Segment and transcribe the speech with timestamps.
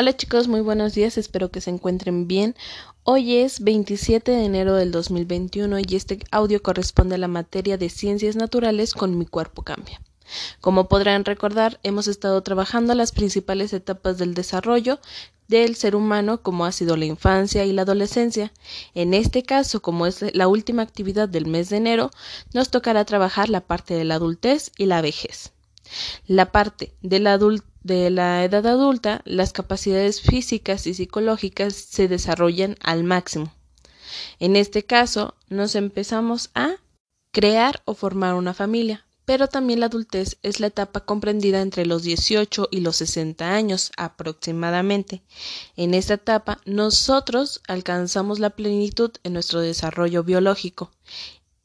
[0.00, 2.54] Hola chicos, muy buenos días, espero que se encuentren bien.
[3.02, 7.88] Hoy es 27 de enero del 2021 y este audio corresponde a la materia de
[7.88, 10.00] ciencias naturales con mi cuerpo cambia.
[10.60, 15.00] Como podrán recordar, hemos estado trabajando las principales etapas del desarrollo
[15.48, 18.52] del ser humano como ha sido la infancia y la adolescencia.
[18.94, 22.12] En este caso, como es la última actividad del mes de enero,
[22.54, 25.50] nos tocará trabajar la parte de la adultez y la vejez.
[26.28, 32.08] La parte de la adultez de la edad adulta, las capacidades físicas y psicológicas se
[32.08, 33.52] desarrollan al máximo.
[34.38, 36.76] En este caso, nos empezamos a
[37.32, 42.02] crear o formar una familia, pero también la adultez es la etapa comprendida entre los
[42.02, 45.22] 18 y los 60 años aproximadamente.
[45.76, 50.90] En esta etapa, nosotros alcanzamos la plenitud en nuestro desarrollo biológico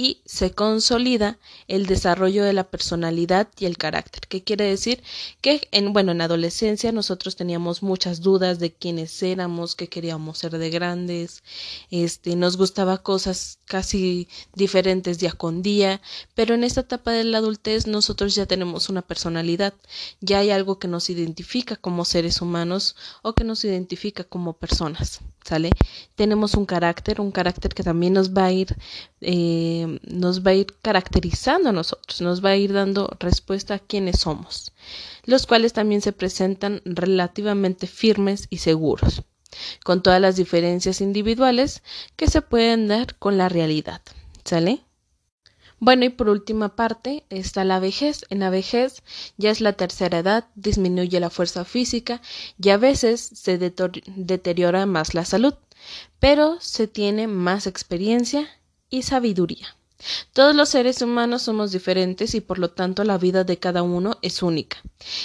[0.00, 4.22] y se consolida el desarrollo de la personalidad y el carácter.
[4.28, 5.02] ¿Qué quiere decir?
[5.42, 10.56] Que en, bueno, en adolescencia nosotros teníamos muchas dudas de quiénes éramos, qué queríamos ser
[10.56, 11.42] de grandes,
[11.90, 16.00] este, nos gustaba cosas casi diferentes día con día,
[16.34, 19.74] pero en esta etapa de la adultez nosotros ya tenemos una personalidad,
[20.22, 25.20] ya hay algo que nos identifica como seres humanos o que nos identifica como personas.
[25.42, 25.70] ¿Sale?
[26.16, 28.76] Tenemos un carácter, un carácter que también nos va a ir
[29.22, 33.78] eh, nos va a ir caracterizando a nosotros, nos va a ir dando respuesta a
[33.78, 34.72] quiénes somos,
[35.24, 39.22] los cuales también se presentan relativamente firmes y seguros,
[39.84, 41.82] con todas las diferencias individuales
[42.16, 44.00] que se pueden dar con la realidad.
[44.44, 44.84] ¿Sale?
[45.82, 48.26] Bueno, y por última parte está la vejez.
[48.28, 49.02] En la vejez
[49.38, 52.20] ya es la tercera edad, disminuye la fuerza física
[52.62, 55.54] y a veces se deteriora más la salud,
[56.18, 58.46] pero se tiene más experiencia
[58.90, 59.74] y sabiduría.
[60.32, 64.18] Todos los seres humanos somos diferentes y por lo tanto la vida de cada uno
[64.22, 64.78] es única.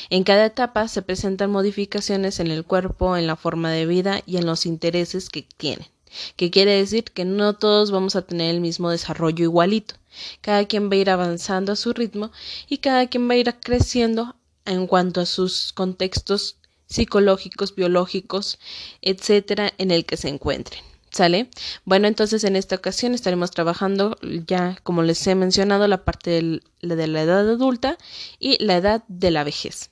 [0.10, 4.38] En cada etapa se presentan modificaciones en el cuerpo, en la forma de vida y
[4.38, 5.88] en los intereses que tienen.
[6.36, 9.96] Que quiere decir que no todos vamos a tener el mismo desarrollo igualito.
[10.42, 12.32] Cada quien va a ir avanzando a su ritmo
[12.70, 14.36] y cada quien va a ir creciendo
[14.66, 18.60] en cuanto a sus contextos psicológicos, biológicos,
[19.02, 20.82] etcétera, en el que se encuentren.
[21.16, 21.50] ¿Sale?
[21.86, 26.62] Bueno, entonces en esta ocasión estaremos trabajando ya, como les he mencionado, la parte de
[26.82, 27.98] la edad adulta
[28.38, 29.92] y la edad de la vejez.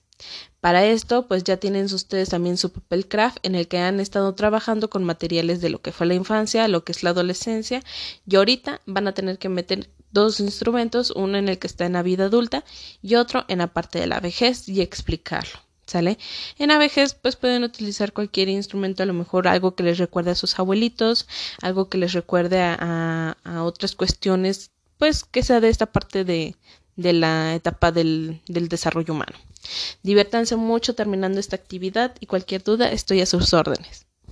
[0.59, 4.35] Para esto, pues ya tienen ustedes también su papel craft en el que han estado
[4.35, 7.81] trabajando con materiales de lo que fue la infancia, lo que es la adolescencia,
[8.27, 11.93] y ahorita van a tener que meter dos instrumentos, uno en el que está en
[11.93, 12.65] la vida adulta
[13.01, 15.57] y otro en la parte de la vejez y explicarlo.
[15.85, 16.17] ¿Sale?
[16.57, 16.79] En la
[17.21, 21.27] pues pueden utilizar cualquier instrumento, a lo mejor algo que les recuerde a sus abuelitos,
[21.61, 26.55] algo que les recuerde a, otras cuestiones, pues que sea de esta parte de,
[26.95, 29.37] de la etapa del, del desarrollo humano.
[30.03, 34.05] Diviértanse mucho terminando esta actividad y cualquier duda estoy a sus órdenes.